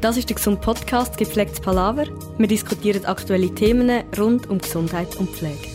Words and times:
Das 0.00 0.16
ist 0.16 0.30
der 0.30 0.36
Gesund 0.36 0.62
Podcast 0.62 1.18
Gepflegtes 1.18 1.60
Palaver. 1.60 2.06
Wir 2.38 2.48
diskutieren 2.48 3.04
aktuelle 3.04 3.54
Themen 3.54 4.02
rund 4.18 4.48
um 4.48 4.56
Gesundheit 4.56 5.14
und 5.16 5.28
Pflege. 5.28 5.68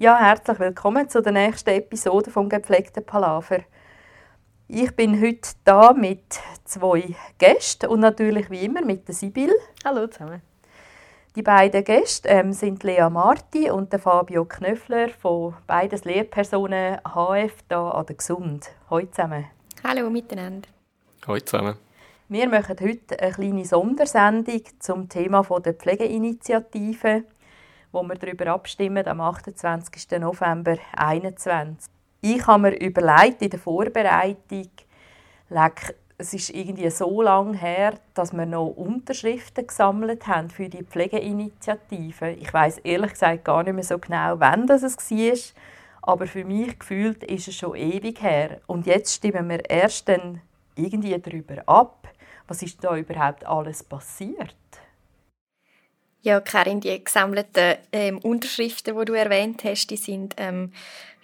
Ja, 0.00 0.18
herzlich 0.18 0.58
willkommen 0.58 1.08
zu 1.08 1.22
der 1.22 1.30
nächsten 1.30 1.70
Episode 1.70 2.32
vom 2.32 2.48
Gepflegten 2.48 3.06
Palaver. 3.06 3.60
Ich 4.66 4.90
bin 4.96 5.22
heute 5.22 5.50
da 5.62 5.92
mit 5.92 6.40
zwei 6.64 7.14
Gästen 7.38 7.90
und 7.90 8.00
natürlich 8.00 8.50
wie 8.50 8.64
immer 8.64 8.84
mit 8.84 9.06
der 9.06 9.14
Sibyl. 9.14 9.54
Hallo 9.84 10.08
zusammen. 10.08 10.42
Die 11.36 11.42
beiden 11.42 11.84
Gäste 11.84 12.28
ähm, 12.28 12.52
sind 12.52 12.82
Lea 12.82 13.08
Marti 13.08 13.70
und 13.70 13.92
der 13.92 14.00
Fabio 14.00 14.46
Knöffler 14.46 15.10
von 15.10 15.54
beides 15.68 16.04
Lehrpersonen 16.04 16.98
HF 17.04 17.54
da 17.68 17.90
an 17.90 18.06
der 18.06 18.16
Gesund. 18.16 18.72
Hallo 18.90 19.06
zusammen. 19.06 19.44
Hallo 19.84 20.10
miteinander. 20.10 20.68
Hallo 21.24 21.38
zusammen. 21.38 21.76
Wir 22.28 22.48
machen 22.48 22.76
heute 22.80 23.20
eine 23.20 23.30
kleine 23.30 23.64
Sondersendung 23.64 24.62
zum 24.80 25.08
Thema 25.08 25.44
der 25.64 25.74
Pflegeinitiative, 25.74 27.22
wo 27.92 28.02
wir 28.02 28.16
darüber 28.16 28.48
abstimmen 28.48 29.06
am 29.06 29.20
28. 29.20 30.18
November 30.18 30.74
2021. 30.96 31.92
Ich 32.22 32.44
habe 32.48 32.62
mir 32.62 32.76
überlegt 32.76 33.40
in 33.40 33.50
der 33.50 33.60
Vorbereitung, 33.60 34.68
es 36.18 36.34
ist 36.34 36.50
irgendwie 36.50 36.90
so 36.90 37.22
lange 37.22 37.56
her, 37.56 37.94
dass 38.14 38.32
wir 38.32 38.44
noch 38.44 38.70
Unterschriften 38.70 39.68
gesammelt 39.68 40.26
haben 40.26 40.50
für 40.50 40.68
die 40.68 40.82
Pflegeinitiative. 40.82 42.32
Ich 42.32 42.52
weiß 42.52 42.78
ehrlich 42.78 43.12
gesagt 43.12 43.44
gar 43.44 43.62
nicht 43.62 43.74
mehr 43.74 43.84
so 43.84 43.96
genau, 43.96 44.40
wann 44.40 44.66
das 44.66 44.82
es 44.82 44.96
war, 44.98 45.36
aber 46.02 46.26
für 46.26 46.44
mich 46.44 46.80
gefühlt 46.80 47.22
ist 47.22 47.46
es 47.46 47.54
schon 47.54 47.76
ewig 47.76 48.20
her. 48.20 48.60
Und 48.66 48.86
jetzt 48.86 49.14
stimmen 49.14 49.48
wir 49.48 49.70
erst 49.70 50.08
dann 50.08 50.40
irgendwie 50.76 51.18
darüber 51.18 51.62
ab, 51.66 52.08
was 52.48 52.62
ist 52.62 52.82
da 52.82 52.96
überhaupt 52.96 53.46
alles 53.46 53.82
passiert? 53.82 54.56
Ja, 56.24 56.40
Karin, 56.40 56.80
die 56.80 57.02
gesammelten 57.02 57.78
ähm, 57.90 58.18
Unterschriften, 58.18 58.96
die 58.96 59.04
du 59.06 59.12
erwähnt 59.12 59.64
hast, 59.64 59.88
die 59.88 59.96
sind 59.96 60.34
ähm, 60.36 60.72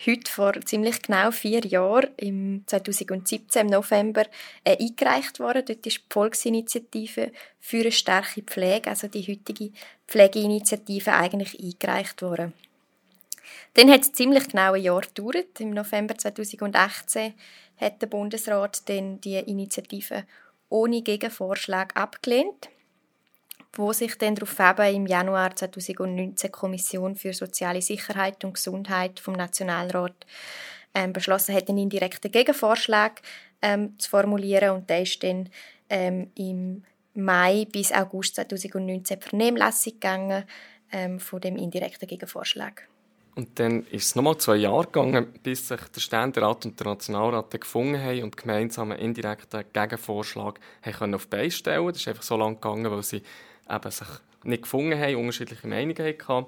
heute 0.05 0.29
vor 0.29 0.61
ziemlich 0.63 1.03
genau 1.03 1.31
vier 1.31 1.65
Jahren, 1.65 2.09
im 2.17 2.65
2017 2.67 3.63
im 3.63 3.67
November, 3.69 4.25
äh, 4.65 4.77
eingereicht 4.77 5.39
worden. 5.39 5.65
Dort 5.65 5.87
ist 5.87 5.99
die 5.99 6.05
Volksinitiative 6.11 7.31
für 7.61 7.81
eine 7.81 7.93
starke 7.93 8.43
Pflege, 8.43 8.91
also 8.91 9.07
die 9.07 9.23
heutige 9.23 9.71
Pflegeinitiative, 10.09 11.13
eigentlich 11.13 11.57
eingereicht 11.63 12.21
worden. 12.21 12.53
Dann 13.75 13.93
hat 13.93 14.01
es 14.01 14.13
ziemlich 14.13 14.49
genau 14.49 14.73
ein 14.73 14.83
Jahr 14.83 15.03
gedauert. 15.03 15.61
Im 15.61 15.71
November 15.71 16.19
2018 16.19 17.35
hat 17.79 18.03
der 18.03 18.07
Bundesrat 18.07 18.89
dann 18.89 19.21
die 19.21 19.37
Initiative 19.37 20.25
ohne 20.69 21.03
Gegenvorschlag 21.03 21.97
abgelehnt, 21.97 22.69
wo 23.73 23.93
sich 23.93 24.17
dann 24.19 24.35
darauf 24.35 24.79
im 24.93 25.07
Januar 25.07 25.55
2019 25.55 26.49
die 26.49 26.53
Kommission 26.53 27.17
für 27.17 27.33
soziale 27.33 27.81
Sicherheit 27.83 28.45
und 28.45 28.55
Gesundheit 28.55 29.21
vom 29.21 29.35
Nationalrat 29.35 30.27
ähm, 30.95 31.13
beschlossen 31.13 31.55
hat, 31.55 31.69
einen 31.69 31.79
indirekten 31.79 32.31
Gegenvorschlag 32.31 33.23
ähm, 33.63 33.99
zu 33.99 34.11
formulieren 34.11 34.71
und 34.71 34.91
der 34.91 35.03
ist 35.03 35.23
dann 35.23 35.49
ähm, 35.89 36.31
im 36.35 36.85
Mai 37.15 37.67
bis 37.71 37.93
August 37.93 38.37
2019 38.37 39.21
Vernehmlassung 39.21 39.95
gegangen 39.95 40.45
ähm, 40.93 41.19
von 41.21 41.41
dem 41.41 41.57
indirekten 41.57 42.07
Gegenvorschlag. 42.07 42.89
Und 43.39 43.57
dann 43.61 43.87
ist 43.93 44.05
es 44.07 44.15
nochmal 44.17 44.37
zwei 44.39 44.57
Jahre 44.57 44.87
gegangen, 44.87 45.33
bis 45.45 45.69
sich 45.69 45.81
der 45.81 46.01
Ständerat 46.01 46.67
und 46.67 46.81
der 46.81 46.89
Nationalrat 46.89 47.53
gefunden 47.53 48.03
haben 48.03 48.25
und 48.25 48.37
gemeinsam 48.37 48.91
einen 48.91 49.01
indirekten 49.01 49.63
Gegenvorschlag 49.73 50.59
haben 50.83 51.15
auf 51.15 51.27
die 51.27 51.37
Beine 51.37 51.51
stellen 51.53 51.87
Das 51.87 51.99
ist 51.99 52.09
einfach 52.09 52.25
so 52.25 52.37
lange 52.37 52.57
gegangen, 52.57 52.91
weil 52.91 53.05
sie 53.05 53.23
eben 53.71 53.91
sich 53.93 54.09
nicht 54.43 54.63
gefunden 54.65 54.99
haben, 54.99 55.15
unterschiedliche 55.15 55.69
Meinungen 55.69 55.97
hatten. 56.05 56.47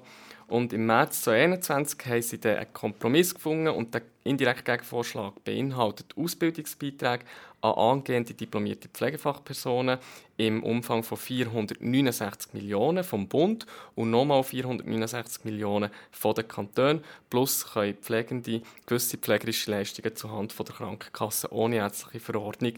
Und 0.51 0.73
im 0.73 0.85
März 0.85 1.21
2021 1.21 2.05
haben 2.07 2.21
sie 2.21 2.37
dann 2.37 2.57
einen 2.57 2.73
Kompromiss 2.73 3.33
gefunden 3.33 3.69
und 3.69 3.93
der 3.93 4.01
indirekte 4.25 4.63
Gegenvorschlag 4.63 5.41
beinhaltet 5.45 6.13
Ausbildungsbeiträge 6.17 7.23
an 7.61 7.71
angehende 7.71 8.33
diplomierte 8.33 8.89
Pflegefachpersonen 8.89 9.97
im 10.35 10.61
Umfang 10.61 11.03
von 11.03 11.17
469 11.17 12.53
Millionen 12.53 13.05
vom 13.05 13.29
Bund 13.29 13.65
und 13.95 14.11
nochmal 14.11 14.43
469 14.43 15.45
Millionen 15.45 15.89
von 16.11 16.35
den 16.35 16.49
Kantonen. 16.49 17.01
Plus 17.29 17.71
können 17.71 17.95
Pflegende 17.95 18.61
gewisse 18.85 19.19
pflegerische 19.19 19.71
Leistungen 19.71 20.17
zuhanden 20.17 20.65
der 20.65 20.75
Krankenkasse 20.75 21.53
ohne 21.53 21.77
ärztliche 21.77 22.19
Verordnung 22.19 22.73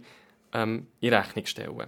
ähm, 0.53 0.85
in 1.01 1.11
Rechnung 1.11 1.47
stellen. 1.47 1.87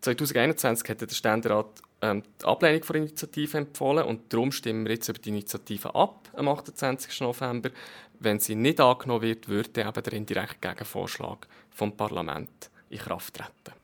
2021 0.00 0.88
hat 0.88 1.00
der 1.02 1.08
Ständerat 1.08 1.82
ähm, 2.04 2.22
die 2.40 2.44
Ablehnung 2.44 2.82
der 2.82 2.96
Initiative 2.96 3.58
empfohlen 3.58 4.04
und 4.04 4.30
darum 4.32 4.52
stimmen 4.52 4.84
wir 4.84 4.92
jetzt 4.92 5.08
über 5.08 5.18
die 5.18 5.30
Initiative 5.30 5.94
ab 5.94 6.28
am 6.36 6.48
28. 6.48 7.20
November. 7.22 7.70
Wenn 8.20 8.38
sie 8.38 8.54
nicht 8.54 8.80
angenommen 8.80 9.22
wird, 9.22 9.48
würde 9.48 9.80
eben 9.80 10.02
der 10.02 10.12
indirekte 10.12 10.68
Gegenvorschlag 10.68 11.46
vom 11.70 11.96
Parlament 11.96 12.70
in 12.90 12.98
Kraft 12.98 13.34
treten. 13.34 13.78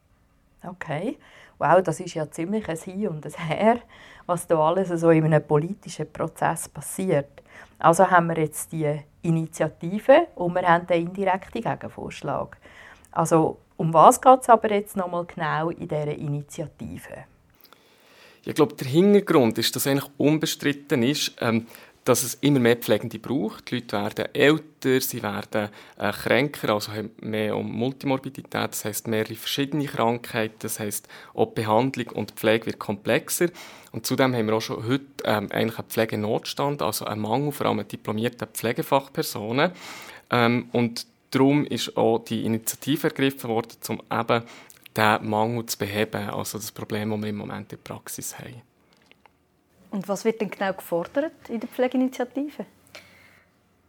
Okay, 0.62 1.16
wow, 1.58 1.82
das 1.82 2.00
ist 2.00 2.14
ja 2.14 2.30
ziemlich 2.30 2.68
ein 2.68 2.76
Hin 2.76 3.08
und 3.08 3.24
ein 3.24 3.32
Her, 3.32 3.80
was 4.26 4.46
da 4.46 4.58
alles 4.58 4.88
so 5.00 5.10
in 5.10 5.24
einem 5.24 5.46
politischen 5.46 6.12
Prozess 6.12 6.68
passiert. 6.68 7.42
Also 7.78 8.10
haben 8.10 8.28
wir 8.28 8.38
jetzt 8.38 8.70
die 8.70 9.00
Initiative 9.22 10.26
und 10.34 10.54
wir 10.54 10.68
haben 10.68 10.86
den 10.86 11.06
indirekten 11.06 11.62
Gegenvorschlag. 11.62 12.58
Also 13.12 13.56
um 13.78 13.94
was 13.94 14.20
geht 14.20 14.40
es 14.42 14.48
aber 14.50 14.70
jetzt 14.70 14.94
nochmal 14.94 15.24
genau 15.24 15.70
in 15.70 15.88
dieser 15.88 16.08
Initiative? 16.08 17.24
Ich 18.44 18.54
glaube, 18.54 18.74
der 18.74 18.86
Hintergrund 18.86 19.58
ist, 19.58 19.76
dass 19.76 19.86
eigentlich 19.86 20.10
unbestritten 20.16 21.02
ist, 21.02 21.32
ähm, 21.40 21.66
dass 22.04 22.22
es 22.22 22.34
immer 22.40 22.60
mehr 22.60 22.76
Pflegende 22.76 23.18
braucht. 23.18 23.70
Die 23.70 23.76
Leute 23.76 23.92
werden 23.92 24.34
älter, 24.34 25.00
sie 25.00 25.22
werden 25.22 25.68
äh, 25.98 26.12
kränker, 26.12 26.70
also 26.70 26.92
haben 26.92 27.10
mehr 27.20 27.56
um 27.56 27.70
Multimorbidität, 27.70 28.70
das 28.70 28.84
heißt 28.84 29.06
mehrere 29.06 29.34
verschiedene 29.34 29.84
Krankheiten, 29.84 30.56
das 30.60 30.80
heißt 30.80 31.08
auch 31.34 31.48
Behandlung 31.48 32.08
und 32.08 32.32
Pflege 32.32 32.66
wird 32.66 32.78
komplexer. 32.78 33.50
Und 33.92 34.06
zudem 34.06 34.34
haben 34.34 34.46
wir 34.46 34.54
auch 34.54 34.62
schon 34.62 34.86
heute 34.86 35.04
ähm, 35.24 35.48
eigentlich 35.52 35.78
einen 35.78 35.88
Pflegenotstand, 35.88 36.80
also 36.80 37.04
einen 37.04 37.20
Mangel 37.20 37.52
vor 37.52 37.66
allem 37.66 37.80
an 37.80 37.88
diplomierten 37.88 38.48
Pflegefachpersonen. 38.48 39.72
Ähm, 40.30 40.68
und 40.72 41.06
darum 41.32 41.66
ist 41.66 41.96
auch 41.96 42.20
die 42.20 42.44
Initiative 42.44 43.08
ergriffen 43.08 43.50
worden, 43.50 43.76
um 43.88 44.02
eben 44.10 44.42
diesen 44.96 45.28
Mangel 45.28 45.66
zu 45.66 45.78
beheben, 45.78 46.30
also 46.30 46.58
das 46.58 46.72
Problem, 46.72 47.10
das 47.10 47.20
wir 47.20 47.28
im 47.28 47.36
Moment 47.36 47.72
in 47.72 47.78
der 47.78 47.94
Praxis 47.94 48.38
haben. 48.38 48.62
Und 49.90 50.08
was 50.08 50.24
wird 50.24 50.40
denn 50.40 50.50
genau 50.50 50.72
gefordert 50.72 51.48
in 51.48 51.60
der 51.60 51.68
Pflegeinitiative? 51.68 52.66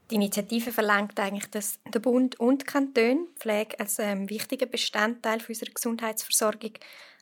Die 0.09 0.16
Initiative 0.16 0.72
verlangt 0.72 1.17
eigentlich, 1.19 1.50
dass 1.51 1.79
der 1.85 2.00
Bund 2.00 2.38
und 2.39 2.63
die 2.63 2.66
Kantone 2.66 3.28
Pflege 3.38 3.79
als 3.79 3.97
ähm, 4.00 4.29
wichtigen 4.29 4.69
Bestandteil 4.69 5.39
unserer 5.47 5.72
Gesundheitsversorgung 5.72 6.73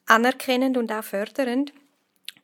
anerkennen 0.07 0.75
und 0.75 0.91
auch 0.91 1.03
fördern. 1.03 1.65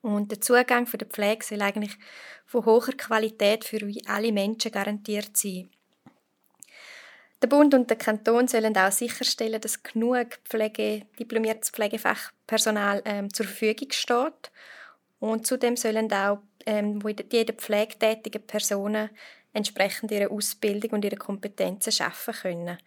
Und 0.03 0.29
der 0.29 0.41
Zugang 0.41 0.85
für 0.85 0.99
die 0.99 1.05
Pflege 1.05 1.43
soll 1.43 1.63
eigentlich 1.63 1.97
von 2.45 2.63
hoher 2.65 2.91
Qualität 2.95 3.65
für 3.65 3.79
alle 4.05 4.31
Menschen 4.31 4.71
garantiert 4.71 5.35
sein. 5.35 5.69
Der 7.41 7.47
Bund 7.47 7.73
und 7.73 7.89
der 7.89 7.97
Kanton 7.97 8.47
sollen 8.47 8.75
auch 8.77 8.91
sicherstellen, 8.91 9.61
dass 9.61 9.83
genug 9.83 10.39
Pflege, 10.45 11.05
diplomiertes 11.19 11.69
Pflegefachpersonal 11.69 13.01
ähm, 13.05 13.33
zur 13.33 13.45
Verfügung 13.45 13.91
steht 13.91 14.51
und 15.19 15.45
zudem 15.45 15.75
sollen 15.75 16.11
auch 16.11 16.39
ähm, 16.65 17.01
jede 17.31 17.53
pflegetätige 17.53 18.39
Personen 18.39 19.09
entsprechend 19.53 20.11
ihre 20.11 20.31
Ausbildung 20.31 20.91
und 20.91 21.05
ihre 21.05 21.15
Kompetenzen 21.15 21.91
schaffen 21.91 22.33
können. 22.33 22.77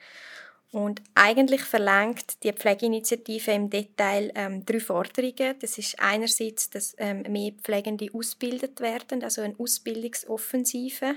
Und 0.71 1.01
eigentlich 1.15 1.63
verlangt 1.63 2.43
die 2.43 2.53
Pflegeinitiative 2.53 3.53
im 3.53 3.71
Detail 3.71 4.31
ähm, 4.35 4.67
drei 4.67 4.81
Forderungen. 4.81 5.59
Das 5.61 5.79
ist 5.79 5.99
einerseits, 5.99 6.69
dass 6.69 6.95
ähm, 6.99 7.23
mehr 7.23 7.53
Pflegende 7.53 8.09
ausgebildet 8.13 8.81
werden, 8.81 9.25
also 9.25 9.41
eine 9.41 9.55
Ausbildungsoffensive, 9.59 11.15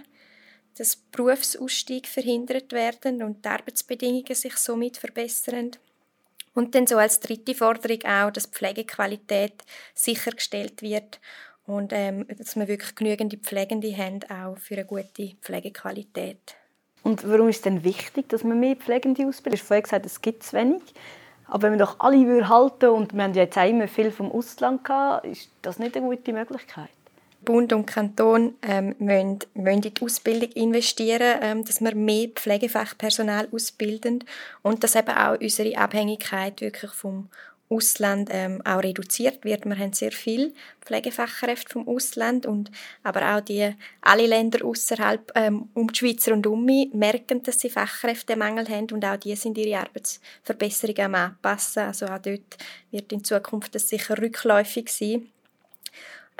dass 0.78 0.96
Berufsausstieg 0.96 2.08
verhindert 2.08 2.72
werden 2.72 3.24
und 3.24 3.46
die 3.46 3.50
Arbeitsbedingungen 3.50 4.36
sich 4.36 4.56
somit 4.58 4.98
verbessern 4.98 5.72
und 6.54 6.76
dann 6.76 6.88
so 6.88 6.98
als 6.98 7.20
dritte 7.20 7.56
Forderung 7.56 8.04
auch, 8.04 8.32
dass 8.32 8.48
Pflegequalität 8.48 9.64
sichergestellt 9.94 10.82
wird 10.82 11.20
und 11.66 11.94
ähm, 11.94 12.26
dass 12.38 12.56
wir 12.56 12.68
wirklich 12.68 12.96
genügend 12.96 13.34
Pflegende 13.44 13.96
haben, 13.96 14.20
auch 14.30 14.58
für 14.58 14.76
eine 14.76 14.86
gute 14.86 15.36
Pflegequalität. 15.42 16.56
Und 17.04 17.28
warum 17.28 17.50
ist 17.50 17.58
es 17.58 17.62
denn 17.64 17.84
wichtig, 17.84 18.30
dass 18.30 18.44
man 18.44 18.60
mehr 18.60 18.76
Pflegende 18.76 19.26
ausbildet? 19.26 19.60
Du 19.60 19.64
hast 19.64 19.68
vorhin 19.68 19.84
gesagt, 19.84 20.06
es 20.06 20.22
gibt 20.22 20.44
zu 20.44 20.58
wenig. 20.58 20.82
Aber 21.48 21.64
wenn 21.64 21.74
wir 21.74 21.80
doch 21.80 22.00
alle 22.00 22.48
halten 22.48 22.90
und 22.90 23.14
wir 23.14 23.24
haben 23.24 23.34
ja 23.34 23.44
jetzt 23.44 23.58
auch 23.58 23.68
immer 23.68 23.88
viel 23.88 24.12
vom 24.12 24.32
Ausland 24.32 24.86
gehabt, 24.86 25.26
ist 25.26 25.50
das 25.62 25.80
nicht 25.80 25.98
eine 25.98 26.06
gute 26.06 26.32
Möglichkeit? 26.32 26.90
Bund 27.44 27.74
und 27.74 27.86
Kanton 27.86 28.56
ähm, 28.62 28.96
müssen, 29.00 29.40
müssen 29.56 29.84
in 29.84 29.94
die 29.94 30.02
Ausbildung 30.02 30.52
investieren, 30.52 31.40
ähm, 31.42 31.66
dass 31.66 31.82
wir 31.82 31.96
mehr 31.96 32.30
Pflegefachpersonal 32.30 33.48
ausbilden 33.52 34.24
und 34.62 34.84
dass 34.84 34.96
eben 34.96 35.10
auch 35.10 35.40
unsere 35.40 35.78
Abhängigkeit 35.78 36.62
wirklich 36.62 36.92
vom 36.92 37.30
Ausland 37.72 38.30
ähm, 38.32 38.62
auch 38.66 38.84
reduziert 38.84 39.46
wird. 39.46 39.66
Wir 39.66 39.78
haben 39.78 39.94
sehr 39.94 40.12
viele 40.12 40.52
Pflegefachkräfte 40.82 41.72
vom 41.72 41.88
Ausland 41.88 42.46
und 42.46 42.70
aber 43.02 43.36
auch 43.36 43.42
die 43.42 43.74
alle 44.02 44.28
Länder 44.28 44.66
außerhalb 44.66 45.32
ähm, 45.36 45.70
um 45.74 45.88
die 45.88 45.98
Schweiz 45.98 46.28
und 46.28 46.46
um 46.48 46.66
merken, 46.66 47.42
dass 47.44 47.62
sie 47.62 47.70
Fachkräftemangel 47.70 48.68
haben 48.68 48.88
und 48.92 49.06
auch 49.06 49.16
die 49.16 49.36
sind 49.38 49.58
ihre 49.58 49.80
Arbeitsverbesserungen 49.80 51.06
am 51.06 51.16
anpassen. 51.16 51.84
Also 51.84 52.08
auch 52.08 52.20
dort 52.20 52.58
wird 52.92 53.12
in 53.14 53.24
Zukunft 53.24 53.74
das 53.74 53.88
sicher 53.88 54.18
rückläufig 54.18 54.90
sein. 54.90 55.30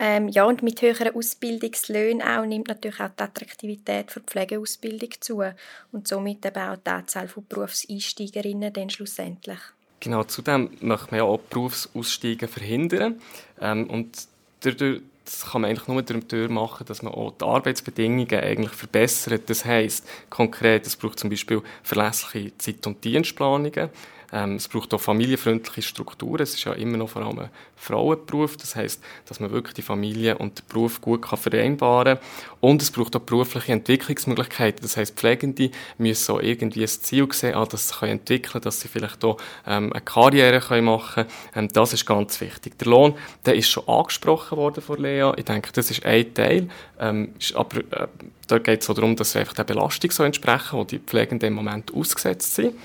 Ähm, 0.04 0.30
ja, 0.30 0.46
und 0.46 0.64
mit 0.64 0.82
höheren 0.82 1.16
Ausbildungslöhnen 1.16 2.24
auch 2.24 2.44
nimmt 2.44 2.70
natürlich 2.70 3.00
auch 3.00 3.10
die 3.10 3.22
Attraktivität 3.22 4.10
für 4.10 4.20
die 4.20 4.26
Pflegeausbildung 4.26 5.10
zu 5.20 5.44
und 5.92 6.08
somit 6.08 6.44
eben 6.44 6.58
auch 6.58 6.78
die 6.78 6.90
Anzahl 6.90 7.28
von 7.28 7.46
Berufseinsteigerinnen 7.48 8.74
dann 8.74 8.90
schlussendlich. 8.90 9.60
Genau, 10.00 10.24
zudem 10.24 10.72
möchte 10.82 11.12
man 11.12 11.20
ja 11.20 11.24
auch 11.24 11.38
Berufsausstiege 11.38 12.48
verhindern. 12.48 13.22
Ähm, 13.62 13.88
und 13.92 14.28
dadurch, 14.62 15.04
das 15.24 15.46
kann 15.52 15.62
man 15.62 15.70
eigentlich 15.70 15.88
nur 15.88 16.02
dadurch 16.02 16.50
machen, 16.50 16.88
dass 16.88 17.04
man 17.04 17.14
auch 17.14 17.34
die 17.40 17.46
Arbeitsbedingungen 17.46 18.40
eigentlich 18.40 18.72
verbessert. 18.72 19.44
Das 19.52 19.66
heisst, 19.66 20.08
konkret, 20.32 20.88
es 20.88 20.96
braucht 20.96 21.20
zum 21.20 21.30
Beispiel 21.30 21.62
verlässliche 21.84 22.58
Zeit- 22.58 22.88
und 22.88 23.04
Dienstplanungen. 23.04 23.92
Ähm, 24.34 24.56
es 24.56 24.68
braucht 24.68 24.94
auch 24.94 25.02
familienfreundliche 25.02 25.82
Strukturen. 25.82 26.42
Es 26.42 26.54
ist 26.54 26.64
ja 26.64 26.74
immer 26.74 26.98
noch 26.98 27.10
vor 27.10 27.24
allem 27.24 27.40
ein 27.40 27.50
Frauenberuf. 27.76 28.58
Das 28.58 28.76
heißt, 28.76 29.02
dass 29.26 29.40
man 29.40 29.52
wirklich 29.52 29.74
die 29.74 29.82
Familie 29.82 30.38
und 30.38 30.60
den 30.60 30.66
Beruf 30.68 31.02
gut 31.02 31.22
kann 31.22 31.38
vereinbaren 31.38 32.18
kann. 32.18 32.26
Und 32.60 32.82
es 32.82 32.92
braucht 32.92 33.16
auch 33.16 33.22
berufliche 33.22 33.72
Entwicklungsmöglichkeiten. 33.72 34.82
Das 34.82 34.98
heißt, 34.98 35.16
Pflegende 35.16 35.72
müssen 35.98 36.36
auch 36.36 36.42
irgendwie 36.42 36.84
ein 36.84 36.88
Ziel 36.88 37.28
sehen, 37.32 37.56
ah, 37.56 37.66
dass 37.66 37.90
sie 37.90 37.94
sich 37.94 38.10
entwickeln 38.10 38.52
können, 38.54 38.64
dass 38.64 38.82
sie 38.82 38.88
vielleicht 38.88 39.24
auch 39.24 39.38
ähm, 39.68 39.92
eine 39.92 40.02
Karriere 40.02 40.60
können 40.60 40.86
machen 40.86 41.26
können. 41.26 41.30
Ähm, 41.56 41.68
das 41.70 41.94
ist 41.94 42.06
ganz 42.06 42.40
wichtig. 42.40 42.78
Der 42.80 42.88
Lohn, 42.88 43.16
der 43.46 43.56
ist 43.56 43.70
schon 43.70 43.88
angesprochen 43.88 44.58
worden 44.58 44.82
von 44.82 45.02
Lea. 45.02 45.32
Ich 45.38 45.46
denke, 45.46 45.72
das 45.74 45.92
ist 45.92 46.06
ein 46.06 46.34
Teil. 46.34 46.70
Ähm, 47.00 47.34
ist 47.40 47.56
aber 47.56 47.78
äh, 47.78 48.08
da 48.48 48.60
geht 48.60 48.82
es 48.82 48.90
auch 48.90 48.94
darum, 48.94 49.16
dass 49.16 49.34
wir 49.34 49.42
einfach 49.42 49.54
der 49.54 49.64
Belastung 49.64 50.12
so 50.12 50.24
entsprechen, 50.24 50.78
wo 50.78 50.84
die 50.84 51.00
Pflegenden 51.00 51.48
im 51.48 51.54
Moment 51.54 51.94
ausgesetzt 51.94 52.56
sind. 52.56 52.76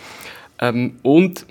Ähm, 0.61 0.99
und 1.03 1.47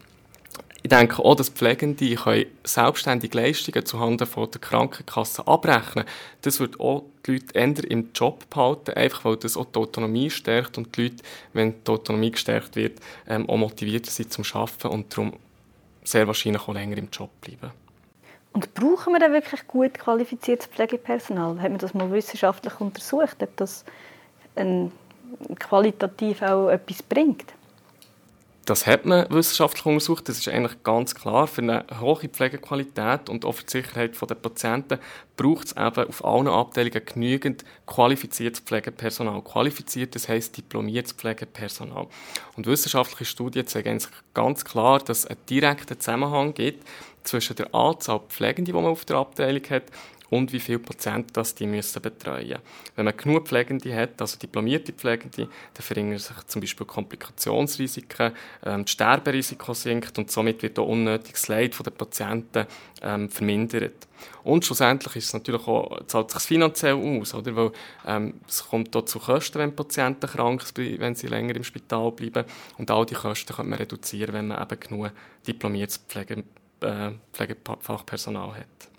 ich 0.86 0.90
denke 0.90 1.26
auch, 1.26 1.34
dass 1.34 1.50
Pflegende 1.50 2.14
können 2.14 2.46
selbstständig 2.64 3.34
Leistungen 3.34 3.84
zuhanden 3.88 4.28
von 4.28 4.52
der 4.52 4.62
Krankenkasse 4.62 5.48
abrechnen 5.48 6.06
Das 6.42 6.60
wird 6.60 6.80
auch 6.80 7.06
die 7.26 7.32
Leute 7.32 7.58
eher 7.58 7.90
im 7.92 8.12
Job 8.14 8.48
behalten, 8.52 8.92
einfach 8.92 9.26
weil 9.26 9.38
das 9.38 9.58
auch 9.58 9.66
die 9.66 9.80
Autonomie 9.80 10.30
stärkt 10.30 10.78
und 10.78 10.96
die 10.96 11.06
Leute, 11.06 11.24
wenn 11.54 11.74
die 11.84 11.92
Autonomie 11.92 12.30
gestärkt 12.30 12.76
wird, 12.76 13.00
ähm, 13.28 13.50
auch 13.50 13.58
motiviert 13.58 14.06
sind 14.06 14.32
zum 14.32 14.44
Arbeiten 14.54 14.90
und 14.90 15.12
darum 15.12 15.34
sehr 16.04 16.28
wahrscheinlich 16.28 16.62
auch 16.62 16.74
länger 16.76 16.98
im 16.98 17.10
Job 17.12 17.32
bleiben. 17.42 17.72
Und 18.54 18.72
brauchen 18.76 19.12
wir 19.12 19.20
denn 19.20 19.34
wirklich 19.34 19.68
gut 19.68 19.96
qualifiziertes 19.96 20.68
Pflegepersonal? 20.68 21.60
Hat 21.62 21.72
man 21.72 21.80
das 21.80 21.96
mal 21.96 22.12
wissenschaftlich 22.12 22.80
untersucht, 22.80 23.42
ob 23.42 23.58
das 23.58 23.84
ein, 24.56 24.92
qualitativ 25.60 26.44
auch 26.44 26.70
etwas 26.70 27.02
bringt? 27.02 27.56
Das 28.66 28.88
hat 28.88 29.06
man 29.06 29.30
wissenschaftlich 29.30 29.86
untersucht. 29.86 30.28
Das 30.28 30.40
ist 30.40 30.48
eigentlich 30.48 30.82
ganz 30.82 31.14
klar. 31.14 31.46
Für 31.46 31.62
eine 31.62 31.86
hohe 32.00 32.28
Pflegequalität 32.28 33.30
und 33.30 33.46
auch 33.46 33.52
für 33.52 33.64
die 33.64 33.72
Sicherheit 33.72 34.20
der 34.20 34.36
Patienten 34.36 34.98
braucht 35.38 35.68
es 35.68 35.72
eben 35.74 36.08
auf 36.08 36.26
allen 36.26 36.48
Abteilungen 36.48 37.06
genügend 37.06 37.64
qualifiziertes 37.86 38.62
Pflegepersonal. 38.62 39.44
Qualifiziert, 39.44 40.16
das 40.16 40.28
heisst 40.30 40.58
diplomiertes 40.58 41.14
Pflegepersonal. 41.14 42.08
Und 42.58 42.66
wissenschaftliche 42.66 43.26
Studien 43.26 43.68
zeigen 43.68 44.02
ganz 44.34 44.66
klar, 44.66 44.98
dass 44.98 45.20
es 45.20 45.28
einen 45.28 45.46
direkten 45.48 46.00
Zusammenhang 46.00 46.56
gibt 46.56 46.84
zwischen 47.26 47.56
der 47.56 47.74
Anzahl 47.74 48.22
Pflegende, 48.30 48.72
die 48.72 48.74
man 48.74 48.86
auf 48.86 49.06
der 49.06 49.18
Abteilung 49.18 49.64
hat, 49.70 49.92
und 50.30 50.52
wie 50.52 50.60
viel 50.60 50.80
Prozent 50.80 51.36
das 51.38 51.56
die 51.56 51.68
müssen 51.68 52.02
betreuen. 52.02 52.60
Wenn 52.96 53.06
man 53.06 53.16
genug 53.16 53.48
Pflegende 53.48 53.96
hat, 53.96 54.22
also 54.22 54.38
diplomierte 54.38 54.94
Pflegende, 54.94 55.48
dann 55.74 55.84
verringern 55.84 56.18
sich 56.18 56.36
zum 56.48 56.62
Beispiel 56.62 56.86
Komplikationsrisiken, 56.86 58.34
ähm, 58.66 58.84
das 58.84 58.92
Sterberisiko 58.92 59.74
sinkt 59.74 60.18
und 60.18 60.32
somit 60.32 60.64
wird 60.64 60.80
auch 60.80 60.88
unnötiges 60.88 61.48
Leid 61.48 61.76
der 61.86 61.92
Patienten 61.92 62.66
ähm, 63.02 63.30
vermindert. 63.30 64.08
Und 64.44 64.66
schlussendlich 64.66 65.18
ist 65.18 65.26
es 65.26 65.34
natürlich 65.34 65.68
auch, 65.68 66.04
zahlt 66.08 66.32
sich 66.32 66.42
finanziell 66.42 66.96
aus, 66.96 67.34
oder? 67.34 67.56
Weil, 67.56 67.72
ähm, 68.08 68.36
es 68.48 68.68
kommt 68.68 68.96
auch 68.96 69.06
zu 69.06 69.20
Kosten, 69.20 69.60
wenn 69.60 69.76
Patienten 69.76 70.28
krank 70.28 70.64
sind, 70.64 71.00
wenn 71.00 71.16
sie 71.16 71.28
länger 71.28 71.56
im 71.56 71.64
Spital 71.64 72.12
bleiben. 72.12 72.46
Und 72.78 72.90
all 72.90 73.06
die 73.06 73.14
Kosten 73.14 73.54
kann 73.54 73.70
man 73.70 73.78
reduzieren, 73.78 74.34
wenn 74.34 74.48
man 74.48 74.62
eben 74.62 74.80
genug 74.80 75.12
diplomiertes 75.46 75.98
Pflege, 75.98 76.44
äh, 76.86 77.12
Pflegefachpersonal 77.34 78.56
hat. 78.56 78.95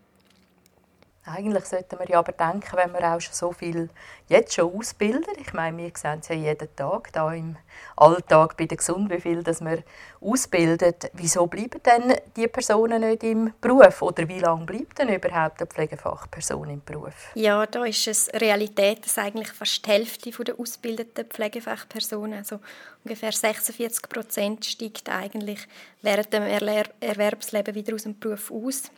Eigentlich 1.29 1.65
sollten 1.65 1.99
wir 1.99 2.09
ja 2.09 2.21
aber 2.21 2.31
denken, 2.31 2.77
wenn 2.77 2.93
wir 2.93 3.13
auch 3.13 3.21
schon 3.21 3.35
so 3.35 3.51
viel 3.51 3.91
jetzt 4.29 4.55
schon 4.55 4.73
ausbilden. 4.73 5.35
Ich 5.41 5.53
meine, 5.53 5.77
wir 5.77 5.91
sehen 5.95 6.21
es 6.21 6.29
ja 6.29 6.37
jeden 6.37 6.69
Tag 6.77 7.13
da 7.13 7.33
im 7.33 7.57
Alltag 7.97 8.57
bei 8.57 8.67
der 8.67 8.77
Gesund, 8.77 9.11
wie 9.11 9.21
viel 9.21 9.43
das 9.43 9.61
wir 9.61 9.83
ausbilden. 10.21 10.95
Wieso 11.15 11.49
bleiben 11.49 11.83
denn 11.85 12.15
die 12.37 12.47
Personen 12.47 13.01
nicht 13.01 13.25
im 13.25 13.53
Beruf? 13.61 14.03
Oder 14.03 14.29
wie 14.29 14.39
lange 14.39 14.67
bleibt 14.67 15.01
denn 15.01 15.09
überhaupt 15.09 15.61
eine 15.61 15.67
Pflegefachperson 15.67 16.71
im 16.71 16.83
Beruf? 16.85 17.33
Ja, 17.35 17.67
da 17.67 17.85
ist 17.85 18.07
es 18.07 18.31
Realität, 18.33 19.05
dass 19.05 19.19
eigentlich 19.19 19.49
fast 19.49 19.85
die 19.85 19.91
Hälfte 19.91 20.31
der 20.45 20.61
ausgebildeten 20.61 21.25
Pflegefachpersonen, 21.25 22.39
also 22.39 22.61
ungefähr 23.05 23.33
46 23.33 24.09
Prozent, 24.09 24.65
steigt 24.65 25.09
eigentlich 25.09 25.67
während 26.03 26.33
dem 26.33 26.45
Erwerbsleben 26.45 27.75
wieder 27.75 27.95
aus 27.95 28.05
dem 28.05 28.17
Beruf 28.17 28.53
aus. 28.53 28.93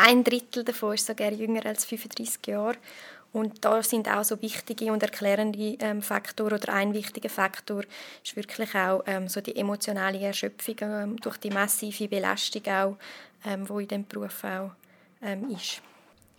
Ein 0.00 0.22
Drittel 0.22 0.62
davon 0.62 0.94
ist 0.94 1.06
sogar 1.06 1.32
jünger 1.32 1.66
als 1.66 1.84
35 1.84 2.46
Jahre. 2.46 2.76
Und 3.32 3.64
da 3.64 3.82
sind 3.82 4.08
auch 4.08 4.22
so 4.22 4.40
wichtige 4.40 4.92
und 4.92 5.02
erklärende 5.02 5.76
ähm, 5.80 6.02
Faktoren 6.02 6.54
oder 6.54 6.72
ein 6.72 6.94
wichtiger 6.94 7.28
Faktor 7.28 7.82
ist 8.22 8.36
wirklich 8.36 8.74
auch 8.76 9.02
ähm, 9.06 9.28
so 9.28 9.40
die 9.40 9.56
emotionale 9.56 10.20
Erschöpfung 10.20 10.76
ähm, 10.82 11.16
durch 11.16 11.36
die 11.38 11.50
massive 11.50 12.06
Belastung 12.06 12.62
auch, 12.68 12.96
ähm, 13.44 13.66
in 13.80 13.88
dem 13.88 14.06
Beruf 14.06 14.44
auch 14.44 14.70
ähm, 15.20 15.50
ist. 15.50 15.82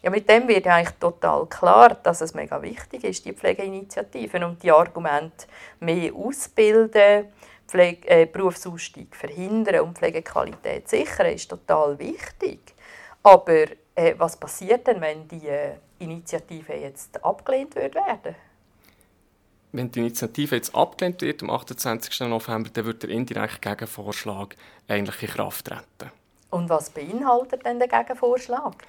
Ja, 0.02 0.10
mit 0.10 0.28
dem 0.30 0.48
wird 0.48 0.66
eigentlich 0.66 0.98
total 0.98 1.46
klar, 1.46 1.96
dass 2.02 2.22
es 2.22 2.34
mega 2.34 2.62
wichtig 2.62 3.04
ist, 3.04 3.26
die 3.26 3.34
Pflegeinitiativen 3.34 4.46
und 4.46 4.64
die 4.64 4.72
Argumente 4.72 5.48
mehr 5.82 6.14
ausbilden, 6.16 7.26
Pflege, 7.68 8.08
äh, 8.08 8.26
Berufsausstieg 8.26 9.16
verhindern 9.16 9.82
und 9.82 9.98
Pflegequalität 9.98 10.88
sichern, 10.88 11.28
ist 11.28 11.50
total 11.50 12.00
wichtig. 12.00 12.60
Aber 13.30 13.66
äh, 13.94 14.16
was 14.18 14.38
passiert 14.38 14.88
denn, 14.88 15.00
wenn 15.02 15.28
die 15.28 15.48
äh, 15.48 15.76
Initiative 16.00 16.74
jetzt 16.74 17.24
abgelehnt 17.24 17.76
wird 17.76 17.94
werden? 17.94 18.36
Wenn 19.72 19.92
die 19.92 20.00
Initiative 20.00 20.56
jetzt 20.56 20.74
abgelehnt 20.74 21.22
wird 21.22 21.44
am 21.44 21.52
28. 21.52 22.22
November, 22.22 22.72
dann 22.74 22.86
wird 22.86 23.04
der 23.04 23.12
indirekte 23.12 23.60
Gegenvorschlag 23.70 24.56
eigentlich 24.88 25.22
in 25.22 25.30
Kraft 25.30 25.66
treten. 25.66 26.12
Und 26.50 26.70
was 26.70 26.90
beinhaltet 26.90 27.64
denn 27.64 27.78
der 27.78 27.88
Gegenvorschlag? 27.88 28.84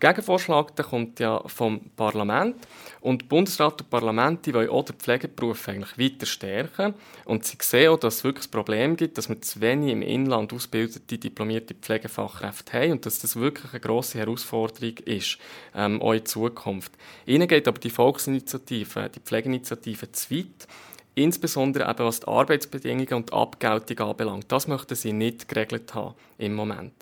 Der 0.00 0.12
Gegenvorschlag 0.12 0.76
der 0.76 0.84
kommt 0.84 1.18
ja 1.18 1.42
vom 1.46 1.80
Parlament 1.96 2.56
und 3.00 3.28
Bundesrat 3.28 3.80
und 3.80 3.90
Parlament 3.90 4.46
die 4.46 4.54
wollen 4.54 4.70
auch 4.70 4.84
den 4.84 4.96
Pflegeberuf 4.96 5.68
eigentlich 5.68 5.98
weiter 5.98 6.26
stärken 6.26 6.94
und 7.24 7.44
sie 7.44 7.56
sehen 7.60 7.90
auch, 7.90 7.98
dass 7.98 8.16
es 8.16 8.24
wirklich 8.24 8.46
ein 8.46 8.50
Problem 8.52 8.96
gibt, 8.96 9.18
dass 9.18 9.28
wir 9.28 9.40
zu 9.40 9.60
wenig 9.60 9.90
im 9.90 10.02
Inland 10.02 10.52
ausgebildete, 10.52 11.18
diplomierte 11.18 11.74
Pflegefachkräfte 11.74 12.72
haben 12.74 12.92
und 12.92 13.06
dass 13.06 13.18
das 13.18 13.36
wirklich 13.36 13.72
eine 13.72 13.80
grosse 13.80 14.18
Herausforderung 14.18 14.98
ist, 14.98 15.38
ähm, 15.74 16.00
auch 16.00 16.12
in 16.12 16.24
Zukunft. 16.26 16.92
Ihnen 17.26 17.48
geht 17.48 17.66
aber 17.66 17.80
die 17.80 17.90
Volksinitiative, 17.90 19.10
die 19.12 19.20
Pflegeinitiative 19.20 20.12
zu 20.12 20.34
weit 20.34 20.68
insbesondere 21.16 21.90
eben 21.90 22.04
was 22.04 22.20
die 22.20 22.28
Arbeitsbedingungen 22.28 23.14
und 23.14 23.30
die 23.30 23.34
Abgeltung 23.34 24.08
anbelangt. 24.08 24.46
Das 24.48 24.68
möchten 24.68 24.94
sie 24.94 25.12
nicht 25.12 25.48
geregelt 25.48 25.92
haben 25.94 26.14
im 26.38 26.54
Moment. 26.54 26.92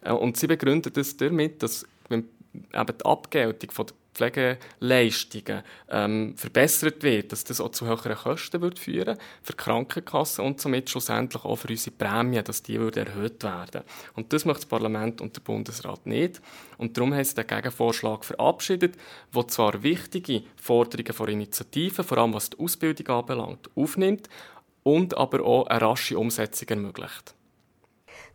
Äh, 0.00 0.12
und 0.12 0.36
sie 0.36 0.46
begründen 0.46 0.92
das 0.92 1.16
damit, 1.16 1.62
dass 1.62 1.86
wenn 2.08 2.24
eben 2.72 2.98
die 2.98 3.04
Abgeltung 3.04 3.70
von 3.70 3.86
der 3.86 3.96
Pflegeleistungen 4.18 5.62
ähm, 5.90 6.34
verbessert 6.36 7.02
wird, 7.02 7.30
dass 7.30 7.44
das 7.44 7.60
auch 7.60 7.70
zu 7.70 7.86
höheren 7.86 8.16
Kosten 8.16 8.60
wird 8.60 8.78
führen 8.78 9.16
für 9.42 9.52
die 9.52 9.56
Krankenkassen 9.56 10.44
und 10.44 10.60
somit 10.60 10.90
schlussendlich 10.90 11.44
auch 11.44 11.56
für 11.56 11.68
unsere 11.68 11.96
Prämien, 11.96 12.44
dass 12.44 12.62
die 12.62 12.80
würde 12.80 13.06
erhöht 13.06 13.42
werden. 13.44 13.82
Und 14.14 14.32
das 14.32 14.44
möchte 14.44 14.62
das 14.62 14.68
Parlament 14.68 15.20
und 15.20 15.36
der 15.36 15.40
Bundesrat 15.42 16.04
nicht. 16.06 16.40
Und 16.78 16.96
darum 16.96 17.14
haben 17.14 17.24
sie 17.24 17.34
den 17.34 17.46
Gegenvorschlag 17.46 18.24
verabschiedet, 18.24 18.96
wo 19.30 19.44
zwar 19.44 19.82
wichtige 19.82 20.42
Forderungen 20.56 21.12
von 21.12 21.28
Initiativen, 21.28 22.04
vor 22.04 22.18
allem 22.18 22.34
was 22.34 22.50
die 22.50 22.58
Ausbildung 22.58 23.06
anbelangt, 23.16 23.70
aufnimmt 23.76 24.28
und 24.82 25.16
aber 25.16 25.44
auch 25.44 25.66
eine 25.66 25.82
rasche 25.82 26.18
Umsetzung 26.18 26.68
ermöglicht. 26.68 27.34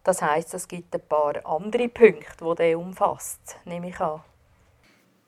Das 0.04 0.22
heißt, 0.22 0.54
es 0.54 0.68
gibt 0.68 0.94
ein 0.94 1.02
paar 1.08 1.46
andere 1.46 1.88
Punkte, 1.88 2.44
die 2.44 2.56
der 2.56 2.80
umfasst, 2.80 3.58
nehme 3.66 3.90
ich 3.90 4.00
an. 4.00 4.22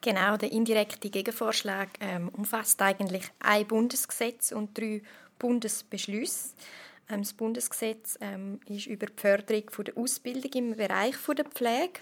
Genau, 0.01 0.38
der 0.38 0.51
indirekte 0.51 1.10
Gegenvorschlag 1.10 1.89
ähm, 2.00 2.29
umfasst 2.29 2.82
eigentlich 2.82 3.24
ein 3.39 3.65
Bundesgesetz 3.65 4.51
und 4.51 4.77
drei 4.77 5.01
Bundesbeschlüsse. 5.39 6.50
Ähm, 7.10 7.22
das 7.22 7.34
Bundesgesetz 7.34 8.17
ähm, 8.22 8.60
ist 8.67 8.86
über 8.86 9.08
die 9.08 9.13
Förderung 9.15 9.70
von 9.70 9.86
der 9.86 9.98
Ausbildung 9.98 10.51
im 10.53 10.75
Bereich 10.75 11.15
von 11.15 11.36
der 11.36 11.46
Pflege. 11.46 12.01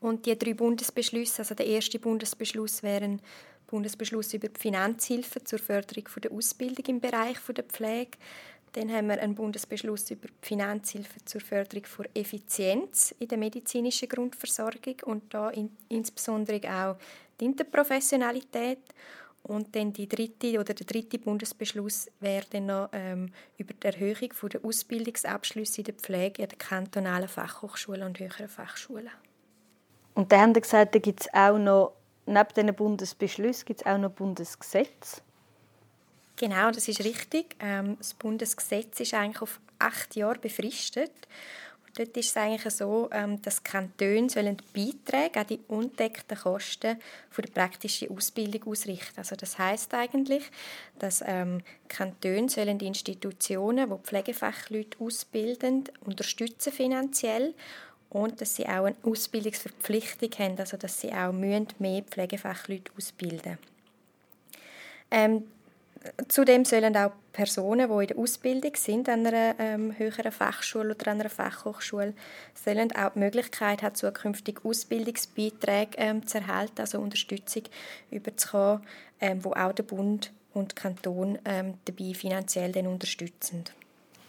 Und 0.00 0.24
die 0.24 0.38
drei 0.38 0.54
Bundesbeschlüsse, 0.54 1.42
also 1.42 1.54
der 1.54 1.66
erste 1.66 1.98
Bundesbeschluss 1.98 2.82
wäre 2.82 3.04
ein 3.04 3.20
Bundesbeschluss 3.66 4.32
über 4.32 4.48
die 4.48 4.58
Finanzhilfe 4.58 5.44
zur 5.44 5.58
Förderung 5.58 6.08
von 6.08 6.22
der 6.22 6.32
Ausbildung 6.32 6.86
im 6.86 7.00
Bereich 7.00 7.38
von 7.38 7.54
der 7.54 7.64
Pflege. 7.64 8.12
Dann 8.72 8.92
haben 8.92 9.08
wir 9.08 9.20
einen 9.20 9.34
Bundesbeschluss 9.34 10.10
über 10.10 10.28
die 10.28 10.46
Finanzhilfe 10.46 11.24
zur 11.24 11.40
Förderung 11.40 11.86
von 11.86 12.06
Effizienz 12.14 13.14
in 13.18 13.28
der 13.28 13.38
medizinischen 13.38 14.08
Grundversorgung 14.08 14.96
und 15.04 15.32
da 15.32 15.50
in, 15.50 15.76
insbesondere 15.88 16.60
auch 16.70 16.96
die 17.40 17.46
Interprofessionalität. 17.46 18.80
Und 19.44 19.74
dann 19.74 19.92
die 19.92 20.08
dritte 20.08 20.58
oder 20.58 20.74
der 20.74 20.84
dritte 20.84 21.18
Bundesbeschluss 21.18 22.10
wäre 22.20 22.44
dann 22.50 22.66
noch 22.66 22.88
ähm, 22.92 23.32
über 23.56 23.72
die 23.72 23.86
Erhöhung 23.86 24.30
der 24.52 24.64
Ausbildungsabschlüsse 24.64 25.80
in 25.80 25.84
der 25.84 25.94
Pflege 25.94 26.42
in 26.42 26.48
den 26.48 26.58
kantonalen 26.58 27.28
Fachhochschulen 27.28 28.02
und 28.02 28.18
höheren 28.18 28.48
Fachschulen. 28.48 29.10
Und 30.14 30.32
dann 30.32 30.40
haben 30.40 30.54
Sie 30.54 30.60
gesagt, 30.60 30.94
da 30.94 30.98
gibt 30.98 31.20
es 31.20 31.32
auch 31.32 31.56
noch, 31.56 31.94
neben 32.26 32.48
diesen 32.54 32.74
Bundesbeschlüssen, 32.74 33.64
gibt 33.64 33.80
es 33.80 33.86
auch 33.86 33.98
noch 33.98 34.10
Bundesgesetze. 34.10 35.22
Genau, 36.38 36.70
das 36.70 36.86
ist 36.86 37.04
richtig. 37.04 37.56
Ähm, 37.58 37.96
das 37.98 38.14
Bundesgesetz 38.14 39.00
ist 39.00 39.12
eigentlich 39.12 39.42
auf 39.42 39.60
acht 39.80 40.14
Jahre 40.14 40.38
befristet. 40.38 41.10
Und 41.84 41.98
dort 41.98 42.16
ist 42.16 42.28
es 42.28 42.36
eigentlich 42.36 42.72
so, 42.72 43.08
ähm, 43.10 43.42
dass 43.42 43.64
Kantone 43.64 44.30
sollen 44.30 44.56
Beiträge 44.72 45.40
an 45.40 45.46
die 45.48 45.58
undeckten 45.66 46.38
Kosten 46.38 47.00
für 47.28 47.42
die 47.42 47.50
praktische 47.50 48.08
Ausbildung 48.08 48.70
ausrichten. 48.70 49.18
Also 49.18 49.34
das 49.34 49.58
heißt 49.58 49.92
eigentlich, 49.94 50.44
dass 51.00 51.24
ähm, 51.26 51.60
Kantone 51.88 52.48
sollen 52.48 52.78
die 52.78 52.86
Institutionen, 52.86 53.90
die 53.90 54.06
Pflegefachleute 54.06 54.96
ausbilden, 55.00 55.84
unterstützen 56.04 56.72
finanziell 56.72 57.52
und 58.10 58.40
dass 58.40 58.54
sie 58.54 58.66
auch 58.66 58.84
eine 58.84 58.96
Ausbildungsverpflichtung 59.02 60.30
haben, 60.38 60.58
also 60.58 60.76
dass 60.76 61.00
sie 61.00 61.12
auch 61.12 61.32
mehr 61.32 61.66
Pflegefachleute 62.08 62.92
ausbilden 62.96 63.58
müssen. 63.58 63.78
Ähm, 65.10 65.44
Zudem 66.28 66.64
sollen 66.64 66.96
auch 66.96 67.12
Personen, 67.32 67.88
die 67.88 68.02
in 68.02 68.06
der 68.08 68.18
Ausbildung 68.18 68.72
sind 68.76 69.08
an 69.08 69.26
einer 69.26 69.54
ähm, 69.58 69.98
höheren 69.98 70.32
Fachschule 70.32 70.94
oder 70.94 71.10
einer 71.10 71.28
Fachhochschule, 71.28 72.14
sollen 72.54 72.92
auch 72.92 73.12
die 73.14 73.18
Möglichkeit 73.18 73.82
haben, 73.82 73.94
zukünftig 73.94 74.64
Ausbildungsbeiträge 74.64 75.96
ähm, 75.96 76.26
zu 76.26 76.38
erhalten, 76.38 76.80
also 76.80 77.00
Unterstützung 77.00 77.64
überzukommen, 78.10 78.82
ähm, 79.20 79.44
wo 79.44 79.52
auch 79.52 79.72
der 79.72 79.82
Bund 79.82 80.32
und 80.54 80.76
Kanton 80.76 81.38
ähm, 81.44 81.74
dabei 81.84 82.14
finanziell 82.14 82.76
unterstützen. 82.86 83.64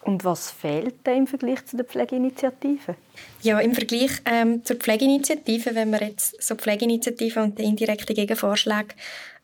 Und 0.01 0.23
was 0.23 0.49
fehlt 0.49 0.95
da 1.03 1.11
im 1.11 1.27
Vergleich 1.27 1.65
zu 1.65 1.75
der 1.75 1.85
Pflegeinitiative? 1.85 2.95
Ja, 3.41 3.59
im 3.59 3.73
Vergleich 3.73 4.11
ähm, 4.25 4.63
zur 4.63 4.77
Pflegeinitiative, 4.77 5.75
wenn 5.75 5.91
wir 5.91 6.01
jetzt 6.01 6.41
so 6.41 6.55
Pflegeinitiative 6.55 7.41
und 7.43 7.59
den 7.59 7.65
indirekten 7.65 8.15
Gegenvorschlag 8.15 8.95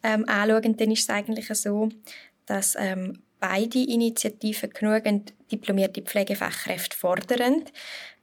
ähm, 0.04 0.28
anschauen, 0.28 0.78
dann 0.78 0.92
ist 0.92 1.04
es 1.04 1.10
eigentlich 1.10 1.48
so, 1.48 1.90
dass 2.46 2.76
ähm, 2.80 3.20
beide 3.48 3.80
Initiativen 3.80 4.72
genügend 4.72 5.34
diplomierte 5.52 6.02
Pflegefachkräfte 6.02 6.98
fordern. 6.98 7.64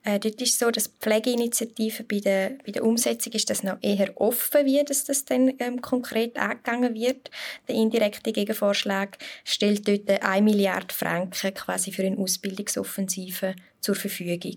Äh, 0.04 0.18
dort 0.18 0.42
ist 0.42 0.54
es 0.54 0.58
so, 0.58 0.70
dass 0.70 0.90
die 0.90 0.98
Pflegeinitiative 0.98 2.02
bei 2.02 2.18
der, 2.18 2.50
bei 2.66 2.72
der 2.72 2.84
Umsetzung 2.84 3.32
ist 3.34 3.48
das 3.48 3.62
noch 3.62 3.76
eher 3.82 4.20
offen, 4.20 4.66
wie 4.66 4.82
das, 4.84 5.04
das 5.04 5.24
dann 5.24 5.52
ähm, 5.60 5.80
konkret 5.80 6.36
angegangen 6.36 6.94
wird. 6.94 7.30
Der 7.68 7.76
indirekte 7.76 8.32
Gegenvorschlag 8.32 9.16
stellt 9.44 9.86
dort 9.86 10.10
1 10.10 10.42
Milliarde 10.42 10.92
Franken 10.92 11.54
quasi 11.54 11.92
für 11.92 12.02
eine 12.02 12.18
Ausbildungsoffensive 12.18 13.54
zur 13.80 13.94
Verfügung. 13.94 14.56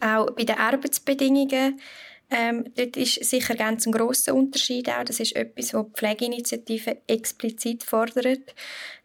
Auch 0.00 0.30
bei 0.32 0.44
den 0.44 0.58
Arbeitsbedingungen 0.58 1.80
ähm, 2.30 2.64
dort 2.76 2.96
ist 2.96 3.24
sicher 3.24 3.54
ganz 3.54 3.86
ein 3.86 3.92
grosser 3.92 4.34
Unterschied 4.34 4.90
auch. 4.90 5.04
Das 5.04 5.18
ist 5.18 5.34
etwas, 5.34 5.72
was 5.72 5.86
die 5.86 5.92
Pflegeinitiative 5.92 6.98
explizit 7.06 7.84
fordert, 7.84 8.54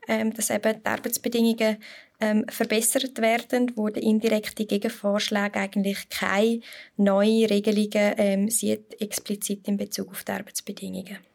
ähm, 0.07 0.33
dass 0.33 0.49
eben 0.49 0.81
die 0.81 0.85
Arbeitsbedingungen 0.85 1.77
ähm, 2.19 2.45
verbessert 2.49 3.19
werden, 3.19 3.71
wo 3.75 3.89
der 3.89 4.03
indirekte 4.03 4.65
Gegenvorschlag 4.65 5.55
eigentlich 5.57 6.09
keine 6.09 6.61
neuen 6.97 7.45
Regelungen 7.45 8.13
ähm, 8.17 8.49
sieht, 8.49 8.99
explizit 9.01 9.67
in 9.67 9.77
Bezug 9.77 10.11
auf 10.11 10.23
die 10.23 10.31
Arbeitsbedingungen. 10.31 11.32